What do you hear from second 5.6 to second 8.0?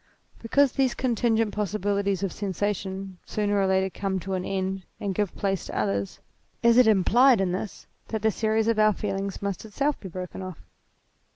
to others, is it implied in this,